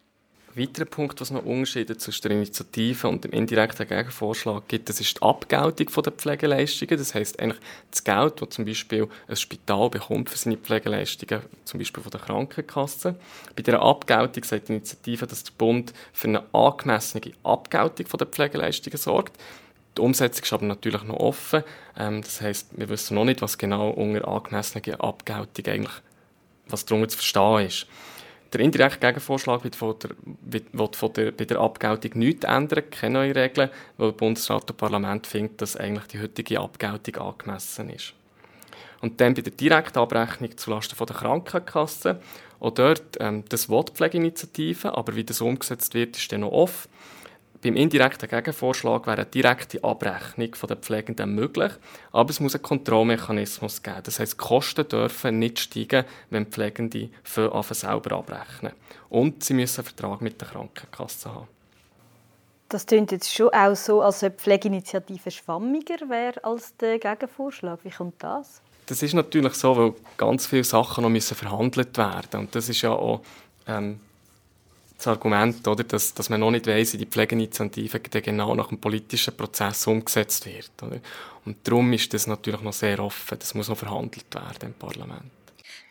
Ein 0.59 0.65
weiterer 0.65 0.87
Punkt, 0.87 1.21
was 1.21 1.31
noch 1.31 1.45
Unterschiede 1.45 1.97
zwischen 1.99 2.23
der 2.23 2.31
Initiative 2.33 3.07
und 3.07 3.23
dem 3.23 3.31
indirekten 3.31 3.87
Gegenvorschlag 3.87 4.67
gibt, 4.67 4.89
das 4.89 4.99
ist 4.99 5.17
die 5.17 5.23
Abgeltung 5.23 6.03
der 6.03 6.13
Pflegeleistungen. 6.13 6.99
Das 6.99 7.15
heißt 7.15 7.39
eigentlich 7.39 7.61
das 7.93 8.03
Geld, 8.03 8.43
das 8.43 8.49
zum 8.49 8.65
Beispiel 8.65 9.07
ein 9.29 9.37
Spital 9.37 9.89
bekommt 9.89 10.31
für 10.31 10.37
seine 10.37 10.57
Pflegeleistungen, 10.57 11.43
zum 11.65 11.79
Beispiel 11.79 12.03
von 12.03 12.11
der 12.11 12.21
Krankenkasse. 12.21 13.15
Bei 13.55 13.63
dieser 13.63 13.81
Abgeltung 13.81 14.43
sagt 14.43 14.67
die 14.67 14.73
Initiative, 14.73 15.29
dass 15.29 15.45
der 15.45 15.53
Bund 15.57 15.93
für 16.13 16.27
eine 16.27 16.43
angemessene 16.53 17.33
Abgeltung 17.45 18.07
der 18.19 18.27
Pflegeleistungen 18.27 18.99
sorgt. 18.99 19.41
Die 19.97 20.01
Umsetzung 20.01 20.43
ist 20.43 20.53
aber 20.53 20.67
natürlich 20.67 21.05
noch 21.05 21.21
offen. 21.21 21.63
Ähm, 21.97 22.21
das 22.21 22.41
heißt, 22.41 22.71
wir 22.77 22.89
wissen 22.89 23.15
noch 23.15 23.25
nicht, 23.25 23.43
was 23.43 23.59
genau 23.59 23.91
unter 23.91 24.27
angemessener 24.27 25.01
Abgeltung 25.05 25.73
eigentlich 25.73 26.03
was 26.67 26.85
darunter 26.85 27.09
zu 27.09 27.19
verstehen 27.19 27.67
ist. 27.67 27.87
Der 28.53 28.61
indirekte 28.61 28.99
Gegenvorschlag 28.99 29.63
wird 29.63 29.77
von 29.77 29.95
der, 29.99 30.11
wird 30.73 30.97
von 30.97 31.13
der, 31.13 31.33
bei 31.33 31.45
der 31.45 31.61
Abgeltung 31.61 32.13
nichts 32.19 32.45
ändern, 32.45 32.89
keine 32.91 33.19
neuen 33.19 33.33
Regeln, 33.33 33.69
weil 33.99 34.13
Bundesrat 34.13 34.71
und 34.71 34.77
Parlament 34.77 35.27
findet, 35.27 35.61
dass 35.61 35.77
eigentlich 35.77 36.07
die 36.07 36.21
heutige 36.21 36.61
Abgeltung 36.61 37.17
angemessen 37.17 37.91
ist. 37.91 38.15
Und 39.01 39.21
dann 39.21 39.35
bei 39.35 39.43
der 39.43 39.53
direkten 39.53 39.99
Abrechnung 39.99 40.57
zulasten 40.57 40.97
von 40.97 41.07
der 41.07 41.17
Krankenkasse. 41.17 42.21
Auch 42.59 42.71
dort, 42.71 43.17
ähm, 43.21 43.45
das 43.49 43.69
will 43.69 43.85
Pflegeinitiative, 43.85 44.97
aber 44.97 45.15
wie 45.15 45.25
das 45.25 45.41
umgesetzt 45.41 45.95
wird, 45.95 46.17
ist 46.17 46.33
dann 46.33 46.41
noch 46.41 46.51
offen. 46.51 46.91
Beim 47.61 47.75
indirekten 47.75 48.29
Gegenvorschlag 48.29 49.07
wäre 49.07 49.23
eine 49.23 49.27
direkte 49.27 49.83
Abrechnung 49.83 50.53
der 50.69 50.77
Pflegenden 50.77 51.35
möglich, 51.35 51.73
aber 52.13 52.31
es 52.31 52.39
muss 52.39 52.55
einen 52.55 52.63
Kontrollmechanismus 52.63 53.83
geben. 53.83 54.03
Das 54.05 54.21
heißt, 54.21 54.35
die 54.35 54.37
Kosten 54.37 54.87
dürfen 54.87 55.41
nicht 55.41 55.59
steigen, 55.59 56.05
wenn 56.31 56.47
Pflegende 56.47 57.09
für 57.25 57.51
selber 57.75 58.17
abrechnen. 58.17 58.75
Und 59.09 59.43
sie 59.43 59.55
müssen 59.55 59.81
einen 59.81 59.87
Vertrag 59.87 60.21
mit 60.21 60.41
der 60.41 60.49
Krankenkasse 60.49 61.35
haben. 61.35 61.49
Das 62.69 62.87
klingt 62.87 63.11
jetzt 63.11 63.35
schon 63.35 63.49
auch 63.49 63.75
so, 63.75 64.03
als 64.03 64.23
ob 64.23 64.37
die 64.37 64.43
Pflegeinitiative 64.43 65.31
schwammiger 65.31 66.09
wäre 66.09 66.45
als 66.45 66.77
der 66.77 66.99
Gegenvorschlag. 66.99 67.81
Wie 67.83 67.91
kommt 67.91 68.23
das? 68.23 68.61
Das 68.87 69.03
ist 69.03 69.15
natürlich 69.15 69.55
so, 69.55 69.77
weil 69.77 69.95
ganz 70.17 70.47
viele 70.47 70.65
Sachen 70.65 71.03
noch 71.03 71.11
müssen 71.11 71.35
verhandelt 71.35 71.97
werden 71.99 72.41
Und 72.41 72.55
das 72.55 72.69
ist 72.69 72.83
ja 72.83 72.91
auch 72.91 73.23
ähm, 73.67 74.01
das 74.99 75.07
Argument, 75.07 75.67
oder, 75.69 75.85
dass, 75.85 76.13
dass 76.13 76.29
man 76.29 76.41
noch 76.41 76.51
nicht 76.51 76.67
weiss, 76.67 76.93
wie 76.93 76.99
die 76.99 77.07
Pflegeinitiative 77.07 78.01
genau 78.01 78.55
nach 78.57 78.69
dem 78.69 78.79
politischen 78.79 79.37
Prozess 79.37 79.87
umgesetzt 79.87 80.45
wird. 80.45 80.71
Oder? 80.83 80.99
Und 81.45 81.57
darum 81.63 81.93
ist 81.93 82.13
das 82.13 82.27
natürlich 82.27 82.61
noch 82.61 82.73
sehr 82.73 82.99
offen. 82.99 83.39
Das 83.39 83.55
muss 83.55 83.69
noch 83.69 83.79
verhandelt 83.79 84.35
werden 84.35 84.71
im 84.71 84.75
Parlament. 84.75 85.31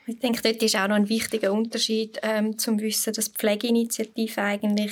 Ich 0.10 0.20
denke, 0.20 0.42
dort 0.42 0.62
ist 0.62 0.76
auch 0.76 0.88
noch 0.88 0.96
ein 0.96 1.10
wichtiger 1.10 1.52
Unterschied 1.52 2.20
ähm, 2.22 2.58
zum 2.58 2.80
Wissen, 2.80 3.14
dass 3.14 3.28
Pflegeinitiative 3.30 4.42
eigentlich 4.42 4.92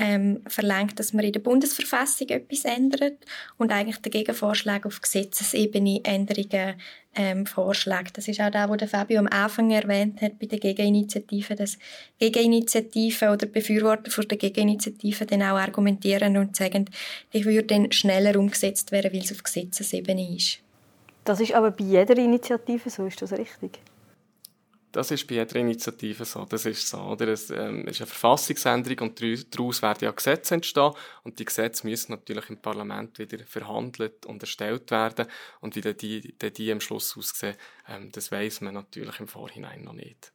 ähm, 0.00 0.40
verlangt, 0.46 0.98
dass 0.98 1.12
man 1.12 1.26
in 1.26 1.32
der 1.32 1.40
Bundesverfassung 1.40 2.28
etwas 2.28 2.64
ändert 2.64 3.18
und 3.58 3.70
eigentlich 3.70 3.98
der 3.98 4.10
Gegenvorschlag 4.10 4.86
auf 4.86 5.02
Gesetzesebene 5.02 6.00
Änderungen 6.04 6.76
ähm, 7.14 7.44
vorschlägt. 7.44 8.16
Das 8.16 8.26
ist 8.26 8.40
auch 8.40 8.50
das, 8.50 8.70
was 8.70 8.90
Fabio 8.90 9.18
am 9.18 9.26
Anfang 9.26 9.70
erwähnt 9.70 10.22
hat 10.22 10.38
bei 10.38 10.46
der 10.46 10.58
Gegeninitiative, 10.58 11.54
dass 11.54 11.76
Gegeninitiativen 12.18 13.28
oder 13.28 13.46
Befürworter 13.46 14.10
von 14.10 14.26
der 14.26 14.38
Gegeninitiative 14.38 15.26
dann 15.26 15.42
auch 15.42 15.58
argumentieren 15.58 16.38
und 16.38 16.56
sagen, 16.56 16.86
die 17.34 17.44
würde 17.44 17.64
dann 17.64 17.92
schneller 17.92 18.38
umgesetzt 18.38 18.92
werden, 18.92 19.12
weil 19.12 19.20
es 19.20 19.32
auf 19.32 19.42
Gesetzesebene 19.42 20.34
ist. 20.34 20.60
Das 21.24 21.40
ist 21.40 21.52
aber 21.52 21.72
bei 21.72 21.84
jeder 21.84 22.16
Initiative 22.16 22.88
so, 22.88 23.04
ist 23.04 23.20
das 23.20 23.32
richtig? 23.32 23.80
Das 24.92 25.10
ist 25.10 25.26
bei 25.26 25.36
jeder 25.36 25.56
Initiative 25.56 26.24
so. 26.24 26.44
Das 26.44 26.66
ist 26.66 26.88
so, 26.88 26.98
oder? 26.98 27.28
Es 27.28 27.50
ähm, 27.50 27.86
ist 27.86 28.00
eine 28.00 28.06
Verfassungsänderung 28.06 29.08
und 29.08 29.22
daraus 29.54 29.82
werden 29.82 30.04
ja 30.04 30.10
Gesetze 30.10 30.54
entstehen. 30.54 30.92
Und 31.22 31.38
die 31.38 31.44
Gesetze 31.44 31.86
müssen 31.86 32.12
natürlich 32.12 32.50
im 32.50 32.56
Parlament 32.56 33.18
wieder 33.18 33.38
verhandelt 33.44 34.26
und 34.26 34.42
erstellt 34.42 34.90
werden. 34.90 35.26
Und 35.60 35.76
wie 35.76 35.94
die, 35.94 36.20
die, 36.20 36.52
die 36.52 36.72
am 36.72 36.80
Schluss 36.80 37.16
aussehen, 37.16 37.56
ähm, 37.88 38.10
das 38.12 38.32
weiß 38.32 38.62
man 38.62 38.74
natürlich 38.74 39.20
im 39.20 39.28
Vorhinein 39.28 39.84
noch 39.84 39.92
nicht. 39.92 40.32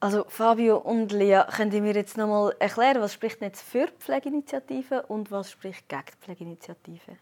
Also 0.00 0.24
Fabio 0.28 0.78
und 0.78 1.12
Lea, 1.12 1.42
könnt 1.54 1.74
ihr 1.74 1.80
mir 1.80 1.94
jetzt 1.94 2.16
noch 2.16 2.26
mal 2.26 2.56
erklären, 2.58 3.00
was 3.00 3.12
spricht 3.12 3.40
jetzt 3.40 3.62
für 3.62 3.88
die 4.08 4.84
und 5.06 5.30
was 5.30 5.52
spricht 5.52 5.88
gegen 5.88 6.02
die 6.06 6.24
Pflegeinitiative? 6.24 7.18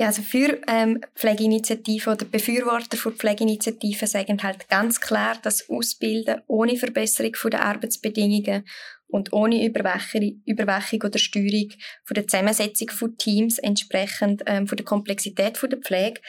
Ja, 0.00 0.06
also 0.06 0.22
für 0.22 0.60
ähm, 0.68 1.00
Pflegeinitiativen 1.16 2.12
oder 2.12 2.24
Befürworter 2.24 2.96
von 2.96 3.14
Pflegeinitiativen 3.14 4.06
sagen 4.06 4.40
halt 4.44 4.68
ganz 4.68 5.00
klar, 5.00 5.36
dass 5.42 5.68
Ausbilden 5.68 6.40
ohne 6.46 6.76
Verbesserung 6.76 7.32
der 7.50 7.64
Arbeitsbedingungen 7.64 8.64
und 9.08 9.32
ohne 9.32 9.66
Überwachung, 9.66 10.40
Überwachung 10.46 11.02
oder 11.02 11.18
Steuerung 11.18 11.70
von 12.04 12.14
der 12.14 12.28
Zusammensetzung 12.28 12.90
von 12.90 13.16
Teams 13.18 13.58
entsprechend 13.58 14.44
ähm, 14.46 14.68
von 14.68 14.76
der 14.76 14.84
Komplexität 14.84 15.58
von 15.58 15.70
der 15.70 15.80
Pflege 15.80 16.20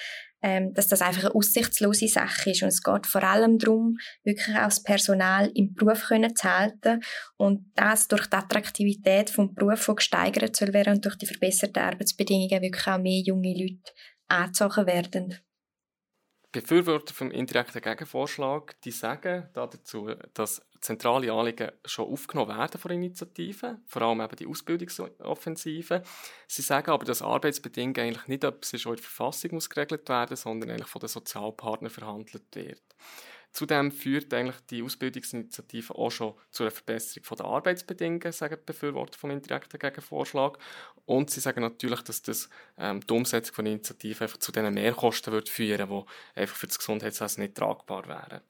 ähm, 0.42 0.74
dass 0.74 0.88
das 0.88 1.02
einfach 1.02 1.26
eine 1.26 1.36
aussichtslose 1.36 2.08
Sache 2.08 2.52
ist. 2.52 2.64
Und 2.64 2.70
es 2.70 2.82
geht 2.82 3.08
vor 3.08 3.24
allem 3.24 3.58
darum, 3.58 3.98
wirklich 4.24 4.56
auch 4.56 4.66
das 4.66 4.84
Personal 4.84 5.52
im 5.54 5.74
Beruf 5.74 6.08
können 6.08 6.36
zu 6.36 6.48
halten 6.48 7.02
und 7.38 7.72
das 7.76 8.08
durch 8.08 8.28
die 8.28 8.38
Attraktivität 8.38 9.30
vom 9.30 9.54
Beruf, 9.54 9.86
die 9.86 9.96
gesteigert 9.96 10.56
soll 10.56 10.74
werden 10.74 10.96
und 10.96 11.06
durch 11.06 11.16
die 11.16 11.26
verbesserten 11.26 11.84
Arbeitsbedingungen 11.84 12.62
wirklich 12.62 12.88
auch 12.88 13.00
mehr 13.00 13.22
junge 13.22 13.54
Leute 13.54 13.92
angezogen 14.28 14.86
werden. 14.86 15.36
Befürworter 16.52 17.14
vom 17.14 17.30
indirekten 17.30 17.82
Gegenvorschlag, 17.82 18.80
die 18.82 18.92
sagen 18.92 19.50
dazu, 19.54 20.10
dass 20.34 20.66
zentrale 20.82 21.32
Anliegen 21.32 21.72
schon 21.86 22.12
aufgenommen 22.12 22.58
werden 22.58 22.80
von 22.80 22.92
Initiativen, 22.92 23.84
vor 23.86 24.02
allem 24.02 24.22
eben 24.22 24.36
die 24.36 24.48
Ausbildungsoffensive. 24.48 26.02
Sie 26.48 26.62
sagen 26.62 26.90
aber, 26.90 27.06
dass 27.06 27.22
Arbeitsbedingungen 27.22 28.00
eigentlich 28.00 28.28
nicht 28.28 28.44
etwas 28.44 28.74
ist, 28.74 28.86
was 28.86 28.92
in 28.92 28.96
der 28.96 29.04
Verfassung 29.04 29.60
geregelt 29.60 30.10
werden 30.10 30.38
sondern 30.38 30.72
eigentlich 30.72 30.88
von 30.88 31.02
den 31.02 31.10
Sozialpartnern 31.10 31.92
verhandelt 31.92 32.56
wird. 32.56 32.82
Zudem 33.52 33.92
führt 33.92 34.34
eigentlich 34.34 34.60
die 34.70 34.84
Ausbildungsinitiative 34.84 35.96
auch 35.96 36.12
schon 36.12 36.36
zu 36.52 36.64
einer 36.64 36.72
Verbesserung 36.72 37.38
der 37.38 37.46
Arbeitsbedingungen, 37.46 38.32
sagen 38.32 38.58
die 38.60 38.66
Befürworter 38.66 39.18
vom 39.18 39.32
indirekten 39.32 39.80
Gegenvorschlag. 39.80 40.60
Und 41.06 41.32
sie 41.32 41.40
sagen 41.40 41.62
natürlich, 41.62 42.02
dass 42.02 42.22
das 42.22 42.50
ähm, 42.78 43.02
die 43.02 43.14
Umsetzung 43.14 43.56
von 43.56 43.66
Initiativen 43.66 44.24
einfach 44.24 44.38
zu 44.38 44.52
diesen 44.52 44.74
Mehrkosten 44.74 45.34
wird 45.34 45.50
führen 45.50 45.90
die 45.90 46.40
einfach 46.40 46.56
für 46.56 46.68
das 46.68 46.78
Gesundheitswesen 46.78 47.44
nicht 47.44 47.56
tragbar 47.56 48.08
wären. 48.08 48.42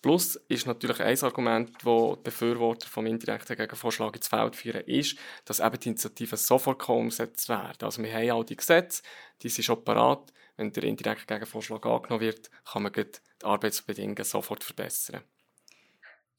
Plus 0.00 0.36
ist 0.48 0.66
natürlich 0.66 1.00
ein 1.00 1.20
Argument, 1.22 1.70
das 1.82 1.84
die 1.84 2.22
Befürworter 2.22 2.86
vom 2.86 3.06
indirekten 3.06 3.56
Gegenvorschlag 3.56 4.14
ins 4.14 4.28
Feld 4.28 4.54
führen, 4.54 4.82
ist, 4.82 5.18
dass 5.44 5.58
eben 5.58 5.80
die 5.80 5.88
Initiativen 5.88 6.38
sofort 6.38 6.88
umgesetzt 6.88 7.48
werden. 7.48 7.82
Also 7.82 8.00
wir 8.02 8.12
haben 8.12 8.30
all 8.30 8.44
die 8.44 8.56
Gesetze, 8.56 9.02
die 9.42 9.48
sind 9.48 9.64
schon 9.64 9.82
parat. 9.82 10.32
Wenn 10.56 10.72
der 10.72 10.84
indirekte 10.84 11.26
Gegenvorschlag 11.26 11.84
angenommen 11.84 12.20
wird, 12.20 12.50
kann 12.64 12.82
man 12.82 12.92
die 13.40 13.46
Arbeitsbedingungen 13.46 14.24
sofort 14.24 14.64
verbessern. 14.64 15.22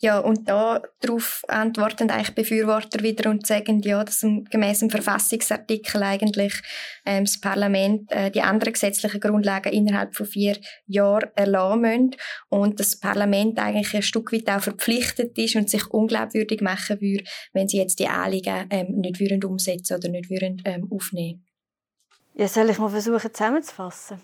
Ja, 0.02 0.20
und 0.20 0.48
da 0.48 0.82
darauf 1.02 1.44
antworten 1.50 2.10
eigentlich 2.10 2.34
Befürworter 2.34 3.04
wieder 3.04 3.30
und 3.30 3.46
sagen, 3.46 3.82
ja, 3.82 4.02
dass 4.02 4.22
gemäß 4.22 4.80
dem 4.80 4.90
Verfassungsartikel 4.90 6.02
eigentlich 6.02 6.54
ähm, 7.06 7.26
das 7.26 7.42
Parlament 7.42 8.10
äh, 8.10 8.32
die 8.32 8.42
anderen 8.42 8.72
gesetzlichen 8.72 9.20
Grundlagen 9.20 9.74
innerhalb 9.74 10.16
von 10.16 10.26
vier 10.26 10.56
Jahren 10.88 11.30
erlassen 11.36 11.82
müssen 11.82 12.16
und 12.48 12.80
dass 12.80 12.92
das 12.92 13.00
Parlament 13.02 13.60
eigentlich 13.60 13.94
ein 13.94 14.02
Stück 14.02 14.32
weit 14.32 14.50
auch 14.50 14.62
verpflichtet 14.62 15.38
ist 15.38 15.58
und 15.58 15.70
sich 15.70 15.86
unglaubwürdig 15.88 16.62
machen 16.62 17.02
würde, 17.02 17.26
wenn 17.52 17.68
sie 17.68 17.80
jetzt 17.80 18.00
die 18.00 18.08
Anliegen 18.08 18.68
ähm, 18.70 19.02
nicht 19.02 19.20
würden 19.20 19.44
umsetzen 19.44 19.98
oder 19.98 20.08
nicht 20.08 20.30
würden 20.30 20.62
ähm, 20.64 20.88
aufnehmen. 20.90 21.46
Ja, 22.36 22.48
soll 22.48 22.70
ich 22.70 22.78
mal 22.78 22.90
versuchen 22.90 23.34
zusammenzufassen? 23.34 24.22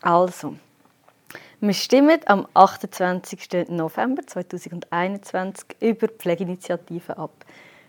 Also, 0.00 0.56
wir 1.66 1.74
stimmen 1.74 2.20
am 2.26 2.46
28. 2.52 3.68
November 3.70 4.26
2021 4.26 5.76
über 5.80 6.08
die 6.08 6.14
Pflegeinitiative 6.14 7.16
ab. 7.16 7.32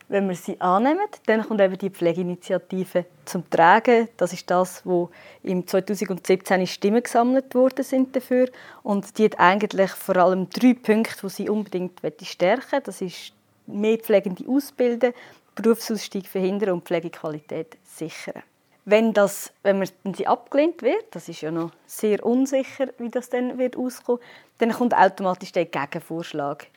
Wenn 0.07 0.29
wir 0.29 0.35
sie 0.35 0.61
annehmen, 0.61 1.07
dann 1.25 1.45
kommt 1.45 1.59
eben 1.59 1.77
die 1.77 1.89
Pflegeinitiative 1.89 3.05
zum 3.25 3.49
Tragen. 3.49 4.07
Das 4.15 4.31
ist 4.31 4.49
das, 4.49 4.85
wo 4.85 5.09
im 5.43 5.67
2017 5.67 6.67
Stimmen 6.67 7.03
gesammelt 7.03 7.53
worden 7.53 7.83
sind 7.83 8.15
dafür. 8.15 8.49
Und 8.81 9.17
die 9.17 9.25
hat 9.25 9.39
eigentlich 9.39 9.91
vor 9.91 10.15
allem 10.17 10.49
drei 10.49 10.73
Punkte, 10.75 11.15
die 11.23 11.29
sie 11.29 11.49
unbedingt 11.49 11.99
stärken 12.21 12.67
möchte. 12.71 12.85
Das 12.85 13.01
ist 13.01 13.33
mehr 13.65 13.97
Pflegende 13.97 14.47
ausbilden, 14.47 15.13
Berufsausstieg 15.55 16.27
verhindern 16.27 16.69
und 16.71 16.85
Pflegequalität 16.85 17.77
sichern. 17.83 18.43
Wenn, 18.85 19.13
das, 19.13 19.51
wenn 19.63 19.79
man 19.79 20.13
sie 20.13 20.27
abgelehnt 20.27 20.83
wird, 20.83 21.05
das 21.11 21.27
ist 21.27 21.41
ja 21.41 21.49
noch 21.49 21.71
sehr 21.87 22.23
unsicher, 22.23 22.87
wie 22.99 23.09
das 23.09 23.29
dann 23.29 23.57
wird 23.57 23.75
auskommen, 23.75 24.21
dann 24.59 24.71
kommt 24.71 24.93
automatisch 24.93 25.51
der 25.51 25.65
Gegenvorschlag 25.65 26.67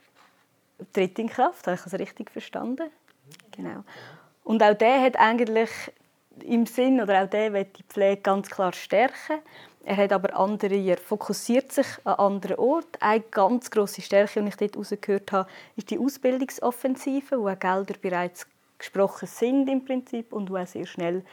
tritt 0.93 1.19
in 1.19 1.29
Kraft. 1.29 1.67
Habe 1.67 1.77
ich 1.77 1.83
das 1.83 1.95
richtig 1.95 2.31
verstanden? 2.31 2.91
Genau. 3.53 3.85
Und 4.45 4.63
auch 4.63 4.75
der 4.75 5.03
hat 5.03 5.17
eigentlich 5.19 5.71
im 6.45 6.67
Sinn, 6.67 7.01
oder 7.01 7.25
auch 7.25 7.29
der 7.29 7.53
will 7.53 7.65
die 7.65 7.83
Pflege 7.83 8.23
ganz 8.23 8.49
klar 8.49 8.73
stärken. 8.73 9.41
Er 9.85 9.97
hat 9.97 10.13
aber 10.13 10.37
andere, 10.39 10.77
er 10.77 10.99
fokussiert 10.99 11.73
sich 11.73 11.87
an 12.05 12.15
anderen 12.15 12.57
Orten. 12.59 13.01
Eine 13.01 13.23
ganz 13.23 13.71
grosse 13.71 14.03
Stärke, 14.03 14.43
die 14.43 14.49
ich 14.49 14.57
dort 14.57 14.75
herausgehört 14.75 15.33
habe, 15.33 15.49
ist 15.77 15.91
die 15.91 15.99
Ausbildungsoffensive, 15.99 17.39
wo 17.39 17.45
Gelder 17.45 17.95
bereits 18.01 18.47
gesprochen 18.79 19.27
sind 19.27 19.69
im 19.69 19.85
Prinzip 19.85 20.33
und 20.33 20.51
wo 20.51 20.57
auch 20.57 20.67
sehr 20.67 20.87
schnell 20.87 21.25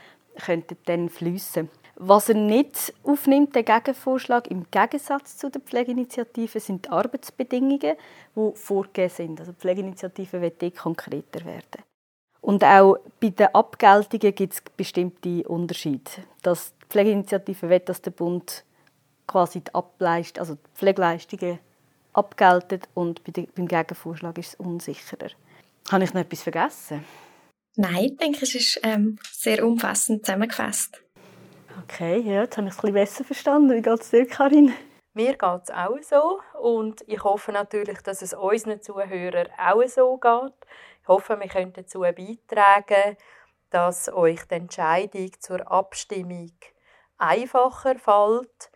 könnten 0.43 0.77
dann 0.85 1.09
fließen. 1.09 1.69
Was 1.97 2.27
er 2.27 2.35
nicht 2.35 2.93
aufnimmt, 3.03 3.55
der 3.55 3.63
Gegenvorschlag, 3.63 4.47
im 4.51 4.65
Gegensatz 4.69 5.37
zu 5.37 5.49
der 5.49 5.61
Pflegeinitiative, 5.61 6.59
sind 6.59 6.85
die 6.85 6.89
Arbeitsbedingungen, 6.89 7.95
die 8.35 8.51
vorgegeben 8.55 9.09
sind. 9.09 9.39
Also 9.39 9.53
die 9.53 9.59
Pflegeinitiative 9.59 10.41
wird 10.41 10.75
konkreter 10.75 11.45
werden. 11.45 11.83
Und 12.41 12.63
auch 12.63 12.97
bei 13.19 13.29
den 13.29 13.47
Abgeltungen 13.55 14.35
gibt 14.35 14.53
es 14.53 14.61
bestimmte 14.75 15.47
Unterschiede. 15.47 16.11
Dass 16.41 16.73
die 16.81 16.85
Pflegeinitiative 16.89 17.69
will, 17.69 17.79
dass 17.79 18.01
der 18.01 18.11
Bund 18.11 18.65
quasi 19.25 19.61
die, 19.61 19.71
also 19.73 20.55
die 20.55 20.69
Pflegeleistungen 20.75 21.59
abgeltet 22.13 22.87
und 22.93 23.21
beim 23.55 23.67
Gegenvorschlag 23.67 24.37
ist 24.37 24.49
es 24.49 24.55
unsicherer. 24.55 25.29
Habe 25.89 26.03
ich 26.03 26.13
noch 26.13 26.21
etwas 26.21 26.43
vergessen? 26.43 27.03
Nein, 27.77 28.05
ich 28.05 28.17
denke, 28.17 28.39
es 28.43 28.55
ist 28.55 28.79
ähm, 28.83 29.19
sehr 29.31 29.65
umfassend 29.65 30.25
zusammengefasst. 30.25 31.01
Okay, 31.83 32.19
ja, 32.19 32.43
jetzt 32.43 32.57
habe 32.57 32.67
ich 32.67 32.73
es 32.73 32.79
ein 32.79 32.81
bisschen 32.81 32.93
besser 32.93 33.23
verstanden. 33.25 33.75
Wie 33.75 33.81
geht 33.81 34.01
es 34.01 34.09
dir, 34.09 34.25
Karin? 34.25 34.73
Mir 35.13 35.33
geht 35.33 35.61
es 35.63 35.71
auch 35.71 35.97
so 36.01 36.39
und 36.61 37.03
ich 37.07 37.23
hoffe 37.23 37.51
natürlich, 37.51 38.01
dass 38.01 38.21
es 38.21 38.33
unseren 38.33 38.81
Zuhörern 38.81 39.47
auch 39.57 39.87
so 39.87 40.17
geht. 40.17 40.53
Ich 41.01 41.07
hoffe, 41.07 41.39
wir 41.39 41.47
können 41.47 41.73
dazu 41.73 41.99
beitragen, 41.99 43.17
dass 43.69 44.09
euch 44.09 44.43
die 44.45 44.55
Entscheidung 44.55 45.31
zur 45.39 45.69
Abstimmung 45.69 46.51
einfacher 47.17 47.99
fällt. 47.99 48.71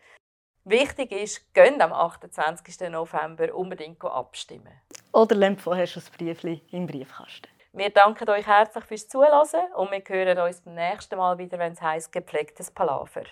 Wichtig 0.65 1.11
ist, 1.11 1.53
geht 1.53 1.81
am 1.81 1.93
28. 1.93 2.89
November 2.89 3.55
unbedingt 3.55 4.03
abstimmen. 4.03 4.73
Oder 5.13 5.35
lernt 5.35 5.61
vorher 5.61 5.87
schon 5.87 6.03
das 6.03 6.11
Briefchen 6.11 6.61
im 6.71 6.85
Briefkasten. 6.85 7.49
Wir 7.71 7.91
danken 7.91 8.27
euch 8.29 8.47
herzlich 8.47 8.83
fürs 8.85 9.07
Zuhören 9.07 9.47
und 9.75 9.91
wir 9.91 10.01
hören 10.07 10.39
uns 10.39 10.61
beim 10.61 10.73
nächsten 10.73 11.15
Mal 11.17 11.37
wieder, 11.37 11.59
wenn 11.59 11.73
es 11.73 11.81
heisst 11.81 12.11
gepflegtes 12.11 12.71
Palaver. 12.71 13.23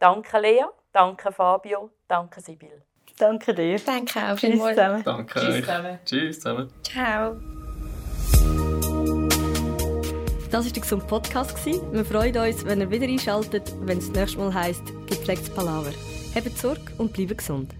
Danke 0.00 0.38
Lea, 0.40 0.64
danke 0.92 1.30
Fabio, 1.30 1.90
danke 2.08 2.40
Sibyl. 2.40 2.82
Danke 3.18 3.54
dir. 3.54 3.78
Danke 3.78 4.18
auch 4.18 4.36
Tschüss 4.36 4.60
zusammen. 4.60 5.02
Danke 5.04 5.40
Tschüss 5.40 5.54
euch. 5.54 5.60
zusammen. 5.64 5.98
Tschüss 6.04 6.40
zusammen. 6.40 6.72
Ciao. 6.82 7.36
Das 10.50 10.64
war 10.64 10.72
der 10.72 10.82
Gesund 10.82 11.06
Podcast. 11.06 11.66
Wir 11.66 12.04
freuen 12.04 12.36
uns, 12.36 12.64
wenn 12.64 12.80
ihr 12.80 12.90
wieder 12.90 13.06
einschaltet, 13.06 13.74
wenn 13.80 13.98
es 13.98 14.06
das 14.08 14.16
nächste 14.16 14.38
Mal 14.38 14.54
heisst 14.54 14.86
gepflegtes 15.06 15.50
Palaver. 15.50 15.92
Habt 16.34 16.58
Sorge 16.58 16.92
und 16.98 17.12
bleibt 17.12 17.38
gesund. 17.38 17.74